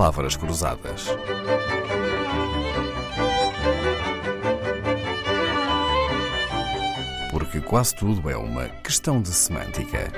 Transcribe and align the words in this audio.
palavras 0.00 0.34
cruzadas. 0.34 1.08
Porque 7.30 7.60
quase 7.60 7.94
tudo 7.96 8.30
é 8.30 8.34
uma 8.34 8.66
questão 8.82 9.20
de 9.20 9.28
semântica. 9.28 10.10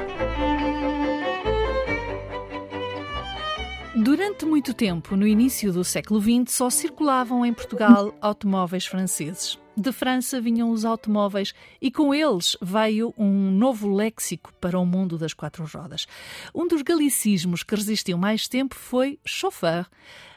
Durante 4.14 4.44
muito 4.44 4.74
tempo, 4.74 5.16
no 5.16 5.26
início 5.26 5.72
do 5.72 5.82
século 5.82 6.20
XX, 6.20 6.54
só 6.54 6.68
circulavam 6.68 7.46
em 7.46 7.54
Portugal 7.54 8.14
automóveis 8.20 8.84
franceses. 8.84 9.58
De 9.74 9.90
França 9.90 10.38
vinham 10.38 10.70
os 10.70 10.84
automóveis 10.84 11.54
e 11.80 11.90
com 11.90 12.14
eles 12.14 12.54
veio 12.60 13.14
um 13.16 13.50
novo 13.50 13.90
léxico 13.90 14.52
para 14.60 14.78
o 14.78 14.84
mundo 14.84 15.16
das 15.16 15.32
quatro 15.32 15.64
rodas. 15.64 16.06
Um 16.54 16.68
dos 16.68 16.82
galicismos 16.82 17.62
que 17.62 17.74
resistiu 17.74 18.18
mais 18.18 18.46
tempo 18.46 18.74
foi 18.74 19.18
chauffeur, 19.24 19.86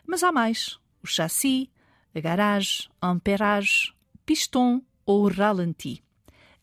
mas 0.08 0.24
há 0.24 0.32
mais: 0.32 0.80
o 1.04 1.06
chassi, 1.06 1.70
a 2.16 2.20
garage, 2.22 2.88
amperage, 3.02 3.94
piston 4.26 4.82
ou 5.06 5.28
ralenti. 5.28 6.02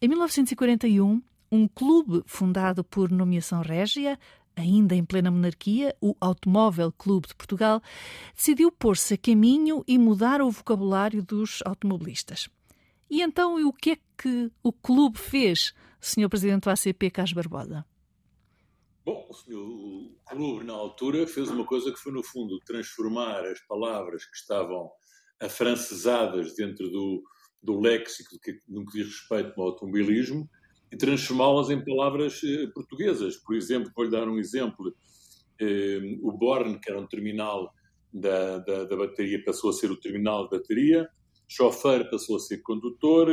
Em 0.01 0.09
1941, 0.09 1.20
um 1.52 1.68
clube 1.68 2.23
fundado 2.24 2.82
por 2.82 3.10
nomeação 3.10 3.60
régia 3.60 4.18
ainda 4.56 4.95
em 4.95 5.05
plena 5.05 5.30
monarquia, 5.30 5.95
o 6.01 6.15
Automóvel 6.20 6.93
Clube 6.93 7.29
de 7.29 7.34
Portugal 7.34 7.83
decidiu 8.34 8.70
pôr-se 8.70 9.15
a 9.15 9.19
caminho 9.19 9.84
e 9.87 9.98
mudar 9.98 10.41
o 10.41 10.51
vocabulário 10.51 11.23
dos 11.23 11.62
automobilistas. 11.65 12.48
E 13.10 13.20
então, 13.23 13.57
o 13.66 13.73
que 13.73 13.91
é 13.91 13.96
que 14.16 14.51
o 14.62 14.73
clube 14.73 15.19
fez, 15.19 15.74
Sr. 16.01 16.29
Presidente 16.29 16.65
do 16.65 16.70
ACP, 16.70 17.10
Carlos 17.10 17.33
Barbosa? 17.33 17.84
Bom, 19.05 19.27
o, 19.29 19.34
senhor, 19.34 20.10
clube, 20.26 20.65
na 20.65 20.73
altura, 20.73 21.26
fez 21.26 21.51
uma 21.51 21.66
coisa 21.66 21.93
que 21.93 21.98
foi, 21.98 22.13
no 22.13 22.23
fundo, 22.23 22.59
transformar 22.60 23.45
as 23.45 23.60
palavras 23.60 24.24
que 24.24 24.37
estavam 24.37 24.91
afrancesadas 25.41 26.54
dentro 26.54 26.88
do, 26.88 27.23
do 27.63 27.80
léxico 27.80 28.38
no 28.69 28.87
que 28.87 28.93
diz 28.93 29.09
respeito 29.09 29.60
ao 29.60 29.69
automobilismo 29.69 30.48
e 30.93 30.96
transformá-las 30.96 31.71
em 31.71 31.82
palavras 31.82 32.43
eh, 32.45 32.66
portuguesas. 32.74 33.38
Por 33.38 33.57
exemplo, 33.57 33.90
vou-lhe 33.96 34.10
dar 34.10 34.29
um 34.29 34.38
exemplo. 34.38 34.95
Eh, 35.59 36.18
o 36.21 36.30
Born, 36.32 36.79
que 36.79 36.90
era 36.90 37.01
um 37.01 37.07
terminal 37.07 37.73
da, 38.12 38.59
da, 38.59 38.85
da, 38.85 38.96
bateria, 38.96 39.43
passou 39.43 39.70
a 39.70 39.73
ser 39.73 39.90
o 39.90 39.96
terminal 39.96 40.45
de 40.45 40.59
bateria. 40.59 41.09
Chofer 41.48 42.10
passou 42.10 42.37
a 42.37 42.38
ser 42.38 42.59
condutor. 42.59 43.30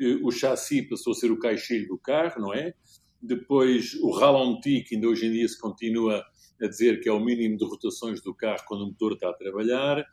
Eh, 0.00 0.18
o 0.24 0.32
chassi 0.32 0.82
passou 0.82 1.12
a 1.12 1.14
ser 1.16 1.30
o 1.30 1.38
caixilho 1.38 1.86
do 1.86 1.98
carro, 1.98 2.42
não 2.42 2.52
é? 2.52 2.74
Depois, 3.22 3.94
o 4.02 4.10
ralenti, 4.10 4.82
que 4.82 4.96
ainda 4.96 5.06
hoje 5.06 5.26
em 5.26 5.32
dia 5.32 5.48
se 5.48 5.58
continua 5.58 6.24
a 6.60 6.66
dizer 6.66 7.00
que 7.00 7.08
é 7.08 7.12
o 7.12 7.20
mínimo 7.20 7.56
de 7.56 7.64
rotações 7.64 8.20
do 8.20 8.34
carro 8.34 8.64
quando 8.66 8.82
o 8.82 8.86
motor 8.86 9.12
está 9.12 9.30
a 9.30 9.34
trabalhar. 9.34 10.04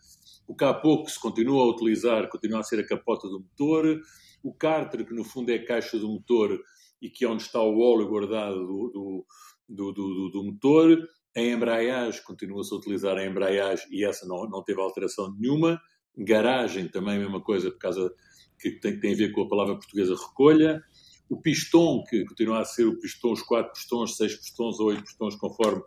O 0.48 0.54
capô, 0.54 1.04
que 1.04 1.12
se 1.12 1.20
continua 1.20 1.64
a 1.64 1.68
utilizar, 1.68 2.30
continua 2.30 2.60
a 2.60 2.64
ser 2.64 2.80
a 2.80 2.86
capota 2.86 3.28
do 3.28 3.40
motor. 3.40 4.00
O 4.44 4.54
cárter, 4.54 5.04
que 5.04 5.16
no 5.16 5.24
fundo 5.24 5.50
é 5.50 5.56
a 5.56 5.66
caixa 5.66 5.98
do 5.98 6.08
motor, 6.08 6.60
e 7.06 7.10
que 7.10 7.24
é 7.24 7.30
onde 7.30 7.44
está 7.44 7.62
o 7.62 7.80
óleo 7.80 8.08
guardado 8.08 8.66
do, 8.66 9.26
do, 9.70 9.92
do, 9.92 10.30
do 10.30 10.44
motor. 10.44 11.08
A 11.38 11.42
embreagem, 11.42 12.24
continua-se 12.24 12.74
a 12.74 12.78
utilizar 12.78 13.18
a 13.18 13.26
embreagem 13.26 13.86
e 13.92 14.04
essa 14.04 14.26
não, 14.26 14.50
não 14.50 14.64
teve 14.64 14.82
alteração 14.82 15.34
nenhuma. 15.38 15.80
Garagem, 16.18 16.88
também 16.88 17.18
a 17.18 17.20
mesma 17.20 17.42
coisa, 17.42 17.70
por 17.70 17.78
causa 17.78 18.12
que 18.60 18.72
tem, 18.80 19.00
tem 19.00 19.14
a 19.14 19.18
ver 19.18 19.32
com 19.34 19.42
a 19.42 19.48
palavra 19.48 19.76
portuguesa 19.76 20.16
recolha. 20.16 20.82
O 21.30 21.40
pistão, 21.42 22.04
que 22.10 22.26
continua 22.26 22.62
a 22.62 22.66
ser 22.66 22.86
o 22.86 22.98
pistão, 23.00 23.32
os 23.32 23.42
quatro 23.42 23.72
pistões, 23.74 24.16
seis 24.16 24.36
pistões 24.36 24.80
ou 24.80 24.88
oito 24.88 25.04
pistões, 25.04 25.36
conforme 25.36 25.84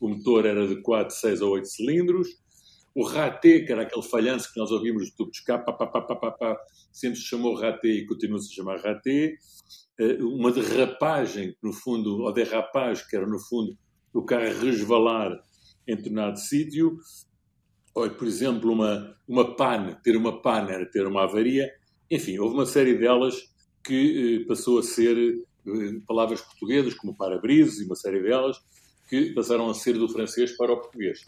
o 0.00 0.08
motor 0.08 0.46
era 0.46 0.66
de 0.66 0.80
4, 0.80 1.14
6 1.14 1.40
ou 1.42 1.52
8 1.52 1.66
cilindros. 1.66 2.28
O 2.94 3.04
raté, 3.04 3.60
que 3.60 3.72
era 3.72 3.82
aquele 3.82 4.06
falhanço 4.06 4.52
que 4.52 4.60
nós 4.60 4.70
ouvimos 4.70 5.10
do 5.10 5.16
tubo 5.16 5.30
de 5.30 5.38
escape, 5.38 5.64
pá, 5.64 5.72
pá, 5.72 5.86
pá, 5.86 6.14
pá, 6.14 6.30
pá, 6.30 6.56
sempre 6.92 7.18
se 7.18 7.24
chamou 7.24 7.54
raté 7.54 7.88
e 7.88 8.06
continua-se 8.06 8.52
a 8.52 8.54
chamar 8.54 8.80
raté. 8.80 9.34
Eh, 9.98 10.22
uma 10.22 10.52
derrapagem, 10.52 11.56
no 11.62 11.72
fundo, 11.72 12.20
ou 12.20 12.32
derrapagem, 12.32 13.04
que 13.08 13.16
era 13.16 13.26
no 13.26 13.38
fundo 13.38 13.76
o 14.12 14.22
carro 14.22 14.60
resvalar 14.60 15.36
em 15.88 15.96
determinado 15.96 16.38
sítio, 16.38 16.96
ou, 17.94 18.08
por 18.10 18.26
exemplo, 18.26 18.72
uma, 18.72 19.16
uma 19.26 19.56
pane, 19.56 19.96
ter 20.02 20.16
uma 20.16 20.40
pane 20.40 20.72
era 20.72 20.86
ter 20.86 21.06
uma 21.06 21.24
avaria. 21.24 21.70
Enfim, 22.10 22.38
houve 22.38 22.54
uma 22.54 22.66
série 22.66 22.94
delas 22.94 23.34
que 23.84 24.42
eh, 24.42 24.46
passou 24.46 24.78
a 24.78 24.82
ser 24.82 25.16
eh, 25.18 26.00
palavras 26.06 26.40
portuguesas, 26.40 26.94
como 26.94 27.16
para-brisas 27.16 27.80
e 27.80 27.84
uma 27.84 27.94
série 27.94 28.22
delas, 28.22 28.56
que 29.08 29.32
passaram 29.34 29.68
a 29.70 29.74
ser 29.74 29.94
do 29.94 30.08
francês 30.08 30.56
para 30.56 30.72
o 30.72 30.80
português. 30.80 31.20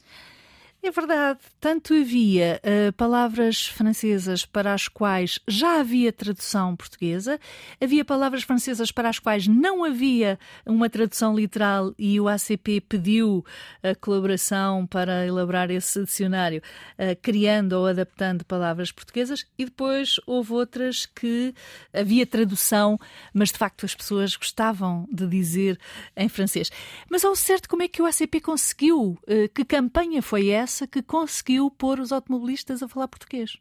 É 0.82 0.90
verdade, 0.90 1.40
tanto 1.58 1.94
havia 1.94 2.60
uh, 2.62 2.92
palavras 2.92 3.66
francesas 3.66 4.46
para 4.46 4.72
as 4.72 4.86
quais 4.86 5.40
já 5.48 5.80
havia 5.80 6.12
tradução 6.12 6.76
portuguesa, 6.76 7.40
havia 7.80 8.04
palavras 8.04 8.44
francesas 8.44 8.92
para 8.92 9.08
as 9.08 9.18
quais 9.18 9.48
não 9.48 9.82
havia 9.82 10.38
uma 10.64 10.88
tradução 10.88 11.34
literal 11.34 11.92
e 11.98 12.20
o 12.20 12.28
ACP 12.28 12.82
pediu 12.82 13.44
a 13.82 13.96
colaboração 13.96 14.86
para 14.86 15.26
elaborar 15.26 15.72
esse 15.72 16.04
dicionário, 16.04 16.62
uh, 16.92 17.18
criando 17.20 17.72
ou 17.72 17.86
adaptando 17.86 18.44
palavras 18.44 18.92
portuguesas, 18.92 19.44
e 19.58 19.64
depois 19.64 20.20
houve 20.24 20.52
outras 20.52 21.04
que 21.04 21.52
havia 21.92 22.24
tradução, 22.24 22.96
mas 23.34 23.50
de 23.50 23.58
facto 23.58 23.84
as 23.84 23.94
pessoas 23.94 24.36
gostavam 24.36 25.08
de 25.10 25.26
dizer 25.26 25.80
em 26.16 26.28
francês. 26.28 26.70
Mas 27.10 27.24
ao 27.24 27.34
certo, 27.34 27.68
como 27.68 27.82
é 27.82 27.88
que 27.88 28.00
o 28.00 28.06
ACP 28.06 28.40
conseguiu? 28.40 29.18
Uh, 29.26 29.48
que 29.52 29.64
campanha 29.64 30.22
foi 30.22 30.50
essa? 30.50 30.65
Que 30.86 31.02
conseguiu 31.02 31.70
pôr 31.70 32.00
os 32.00 32.10
automobilistas 32.10 32.82
a 32.82 32.88
falar 32.88 33.08
português? 33.08 33.58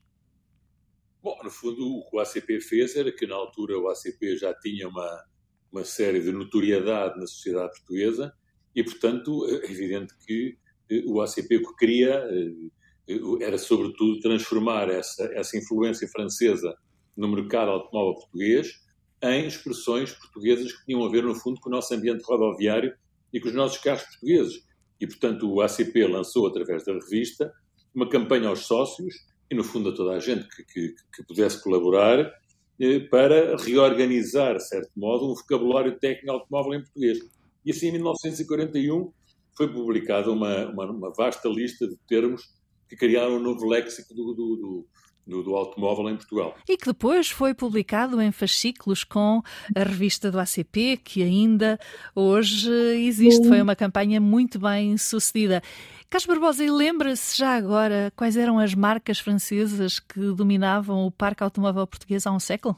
Bom, 1.22 1.38
no 1.44 1.50
fundo, 1.50 1.98
o 1.98 2.10
que 2.10 2.16
o 2.16 2.20
ACP 2.20 2.62
fez 2.62 2.96
era 2.96 3.12
que, 3.12 3.26
na 3.28 3.36
altura, 3.36 3.78
o 3.78 3.90
ACP 3.90 4.38
já 4.38 4.54
tinha 4.54 4.88
uma, 4.88 5.24
uma 5.72 5.84
série 5.84 6.22
de 6.22 6.32
notoriedade 6.32 7.20
na 7.20 7.28
sociedade 7.28 7.72
portuguesa 7.78 8.34
e, 8.76 8.84
portanto, 8.84 9.46
é 9.50 9.72
evidente 9.72 10.14
que 10.26 10.58
eh, 10.90 11.04
o 11.06 11.22
ACP 11.22 11.58
o 11.58 11.68
que 11.70 11.76
queria 11.78 12.28
eh, 12.30 13.20
era, 13.42 13.58
sobretudo, 13.58 14.20
transformar 14.20 14.90
essa, 14.90 15.24
essa 15.34 15.58
influência 15.58 16.08
francesa 16.08 16.76
no 17.16 17.28
mercado 17.28 17.72
automóvel 17.72 18.16
português 18.16 18.86
em 19.22 19.48
expressões 19.48 20.12
portuguesas 20.12 20.72
que 20.72 20.86
tinham 20.86 21.04
a 21.04 21.10
ver, 21.10 21.24
no 21.24 21.36
fundo, 21.36 21.60
com 21.60 21.70
o 21.70 21.72
nosso 21.72 21.94
ambiente 21.94 22.24
rodoviário 22.24 22.94
e 23.34 23.40
com 23.40 23.48
os 23.48 23.56
nossos 23.56 23.78
carros 23.80 24.04
portugueses. 24.04 24.64
E, 25.00 25.08
portanto, 25.08 25.52
o 25.52 25.62
ACP 25.62 26.08
lançou, 26.08 26.48
através 26.48 26.86
da 26.86 26.94
revista, 26.94 27.52
uma 27.94 28.08
campanha 28.08 28.50
aos 28.50 28.66
sócios 28.66 29.14
e, 29.50 29.56
no 29.56 29.64
fundo, 29.64 29.90
a 29.90 29.96
toda 29.96 30.12
a 30.14 30.20
gente 30.20 30.48
que, 30.48 30.64
que, 30.64 30.96
que 31.14 31.24
pudesse 31.28 31.62
colaborar 31.62 32.32
eh, 32.80 33.00
para 33.00 33.56
reorganizar, 33.58 34.56
de 34.56 34.68
certo 34.68 34.92
modo, 34.96 35.32
um 35.32 35.36
vocabulário 35.36 35.98
técnico 36.00 36.32
automóvel 36.32 36.76
em 36.76 36.84
português. 36.84 37.20
E 37.66 37.72
assim, 37.72 37.88
em 37.88 37.94
1941, 37.94 39.12
foi 39.56 39.72
publicada 39.72 40.30
uma, 40.32 40.70
uma, 40.70 40.92
uma 40.92 41.14
vasta 41.14 41.48
lista 41.48 41.88
de 41.88 41.96
termos 42.08 42.42
que 42.90 42.96
criaram 42.96 43.38
um 43.38 43.40
novo 43.40 43.66
léxico 43.68 44.14
do, 44.14 44.34
do, 44.34 44.56
do 44.56 44.88
do, 45.26 45.42
do, 45.42 45.56
automóvel 45.56 46.10
em 46.10 46.16
Portugal. 46.16 46.56
E 46.68 46.78
que 46.78 46.86
depois 46.86 47.30
foi 47.30 47.54
publicado 47.54 48.22
em 48.22 48.32
fascículos 48.32 49.04
com 49.04 49.42
a 49.76 49.84
revista 49.84 50.32
do 50.32 50.40
ACP, 50.40 50.98
que 50.98 51.24
ainda 51.24 51.80
hoje 52.14 52.72
existe. 53.06 53.48
Foi 53.48 53.62
uma 53.62 53.76
campanha 53.76 54.22
muito 54.22 54.60
bem 54.60 54.98
sucedida. 54.98 55.62
Carlos 56.10 56.28
Barbosa, 56.28 56.64
e 56.64 56.70
lembra-se 56.70 57.38
já 57.38 57.56
agora 57.56 58.12
quais 58.16 58.38
eram 58.38 58.60
as 58.60 58.76
marcas 58.76 59.20
francesas 59.20 60.00
que 60.00 60.20
dominavam 60.34 61.06
o 61.06 61.12
parque 61.12 61.44
automóvel 61.44 61.88
português 61.88 62.26
há 62.28 62.32
um 62.32 62.40
século? 62.40 62.78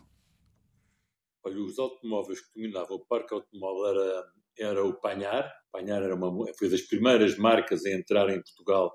Olha, 1.45 1.61
os 1.61 1.77
automóveis 1.77 2.41
que 2.41 2.47
dominavam 2.55 2.97
o 2.97 3.05
parque 3.05 3.33
automóvel 3.33 3.87
era, 3.87 4.25
era 4.57 4.85
o 4.85 4.93
Panhar. 4.93 5.51
Panhar 5.71 6.01
era 6.01 6.15
uma, 6.15 6.31
foi 6.57 6.69
das 6.69 6.81
primeiras 6.81 7.37
marcas 7.37 7.85
a 7.85 7.91
entrar 7.91 8.29
em 8.29 8.41
Portugal. 8.41 8.93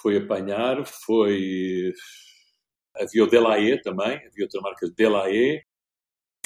Foi 0.00 0.16
a 0.16 0.26
Panhar, 0.26 0.84
foi 0.86 1.92
Havia 2.96 3.24
o 3.24 3.26
Delahaye 3.26 3.80
também, 3.82 4.16
havia 4.16 4.44
outra 4.44 4.60
marca 4.60 4.90
Delahaye. 4.90 5.62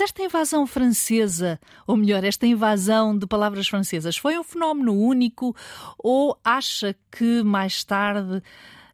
Esta 0.01 0.23
invasão 0.23 0.67
francesa, 0.67 1.61
ou 1.87 1.97
melhor, 1.97 2.25
esta 2.25 2.47
invasão 2.47 3.17
de 3.17 3.27
palavras 3.27 3.69
francesas, 3.69 4.17
foi 4.17 4.37
um 4.37 4.43
fenómeno 4.43 4.93
único 4.93 5.55
ou 5.97 6.39
acha 6.43 6.97
que 7.13 7.43
mais 7.45 7.85
tarde 7.85 8.43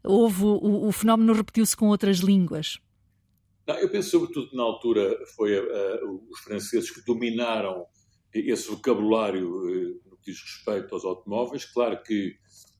houve 0.05 0.44
o, 0.44 0.87
o 0.87 0.93
fenómeno 0.93 1.32
repetiu-se 1.32 1.76
com 1.76 1.88
outras 1.88 2.19
línguas? 2.19 2.79
Não, 3.67 3.76
eu 3.76 3.88
penso 3.88 4.11
sobretudo 4.11 4.50
que 4.50 4.56
na 4.56 4.62
altura 4.62 5.17
foi 5.37 5.58
uh, 5.58 6.29
os 6.31 6.41
franceses 6.41 6.91
que 6.91 7.05
dominaram 7.05 7.87
esse 8.32 8.69
vocabulário 8.69 9.49
uh, 9.49 10.00
no 10.11 10.17
que 10.19 10.32
diz 10.32 10.41
respeito 10.41 10.94
aos 10.94 11.05
automóveis. 11.05 11.64
Claro 11.64 12.03
que 12.03 12.37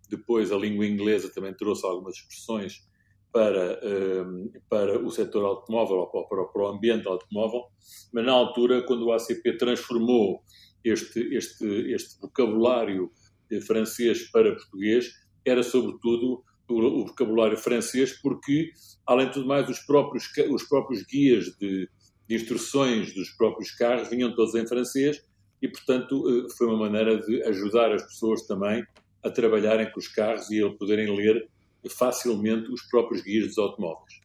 depois 0.09 0.51
a 0.51 0.57
língua 0.57 0.87
inglesa 0.87 1.33
também 1.33 1.55
trouxe 1.55 1.87
algumas 1.87 2.17
expressões 2.17 2.81
para, 3.33 3.81
ehm, 3.83 4.51
para 4.69 4.99
o 4.99 5.11
setor 5.11 5.45
automóvel 5.45 6.09
ou 6.13 6.27
para, 6.29 6.45
para 6.45 6.63
o 6.63 6.69
ambiente 6.69 7.07
automóvel, 7.07 7.67
mas 8.13 8.25
na 8.25 8.33
altura, 8.33 8.83
quando 8.83 9.07
o 9.07 9.13
ACP 9.13 9.57
transformou 9.57 10.43
este, 10.85 11.21
este, 11.35 11.65
este 11.93 12.21
vocabulário 12.21 13.11
francês 13.67 14.31
para 14.31 14.55
português, 14.55 15.11
era 15.45 15.63
sobretudo 15.63 16.45
o, 16.69 17.03
o, 17.03 17.07
vocabulário 17.07 17.57
francês, 17.57 18.13
porque, 18.21 18.71
além 19.07 19.27
de 19.27 19.35
tudo 19.35 19.47
mais, 19.47 19.69
os 19.69 19.81
próprios, 19.81 20.25
os 20.51 20.63
próprios 20.65 21.03
guias 21.05 21.47
de, 21.59 21.89
de 22.29 22.35
instruções 22.35 23.13
dos 23.15 23.31
próprios 23.31 23.73
carros 23.73 24.09
vinham 24.09 24.35
todos 24.35 24.55
em 24.55 24.67
francês 24.67 25.23
e, 25.61 25.69
portanto, 25.69 26.25
eh, 26.29 26.47
foi 26.57 26.69
uma 26.69 26.79
maneira 26.79 27.19
de 27.19 27.43
ajudar 27.43 27.93
as 27.93 28.03
pessoas 28.03 28.47
também 28.47 28.85
a 29.23 29.31
trabalharem 29.31 29.91
com 29.93 29.99
os 29.99 30.09
carros 30.09 30.51
e 30.51 30.63
a 30.63 30.71
poderem 30.71 31.15
ler 31.15 31.49
facilmente 31.89 32.71
os 32.71 32.83
próprios 32.83 33.23
guias 33.23 33.49
dos 33.49 33.59
automóveis. 33.59 34.21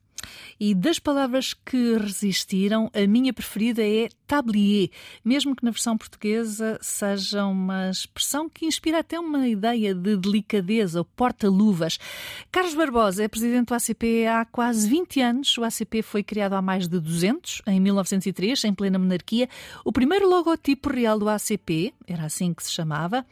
E 0.59 0.73
das 0.73 0.99
palavras 0.99 1.53
que 1.53 1.97
resistiram, 1.97 2.89
a 2.93 3.05
minha 3.05 3.33
preferida 3.33 3.83
é 3.85 4.07
tablier, 4.25 4.89
mesmo 5.23 5.53
que 5.53 5.65
na 5.65 5.71
versão 5.71 5.97
portuguesa 5.97 6.79
seja 6.81 7.45
uma 7.45 7.89
expressão 7.89 8.49
que 8.49 8.65
inspira 8.65 8.99
até 8.99 9.19
uma 9.19 9.47
ideia 9.47 9.93
de 9.93 10.15
delicadeza, 10.15 11.01
o 11.01 11.05
porta-luvas. 11.05 11.99
Carlos 12.51 12.73
Barbosa 12.73 13.23
é 13.23 13.27
presidente 13.27 13.67
do 13.67 13.73
ACP 13.73 14.25
há 14.27 14.45
quase 14.45 14.87
20 14.89 15.21
anos. 15.21 15.57
O 15.57 15.63
ACP 15.63 16.01
foi 16.01 16.23
criado 16.23 16.53
há 16.53 16.61
mais 16.61 16.87
de 16.87 17.01
200, 17.01 17.61
em 17.67 17.79
1903, 17.79 18.63
em 18.63 18.73
plena 18.73 18.97
monarquia. 18.97 19.49
O 19.83 19.91
primeiro 19.91 20.29
logotipo 20.29 20.89
real 20.89 21.19
do 21.19 21.27
ACP, 21.27 21.93
era 22.07 22.23
assim 22.23 22.53
que 22.53 22.63
se 22.63 22.71
chamava, 22.71 23.25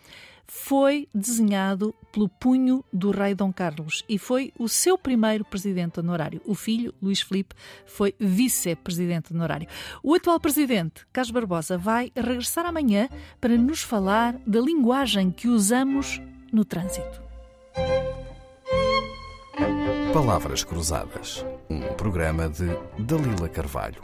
foi 0.48 1.08
desenhado 1.14 1.94
pelo 2.12 2.30
punho 2.30 2.84
do 2.92 3.12
rei 3.12 3.34
Dom 3.34 3.52
Carlos 3.52 4.04
e 4.08 4.18
foi 4.18 4.54
o 4.58 4.68
seu 4.68 4.98
primeiro 4.98 5.44
presidente 5.46 6.00
honorário. 6.00 6.42
O 6.46 6.54
filho, 6.56 6.94
Luís 7.02 7.22
Filipe, 7.22 7.56
foi 7.86 8.14
vice-presidente 8.20 9.34
honorário. 9.34 9.68
O 10.02 10.14
atual 10.14 10.40
presidente, 10.40 11.06
Carlos 11.12 11.32
Barbosa, 11.32 11.78
vai 11.78 12.12
regressar 12.16 12.66
amanhã 12.66 13.10
para 13.40 13.58
nos 13.58 13.82
falar 13.82 14.38
da 14.46 14.60
linguagem 14.60 15.32
que 15.32 15.48
usamos 15.48 16.22
no 16.52 16.64
trânsito. 16.64 17.22
Palavras 20.14 20.64
Cruzadas, 20.64 21.44
um 21.68 21.82
programa 21.96 22.48
de 22.48 22.68
Dalila 23.00 23.50
Carvalho. 23.50 24.00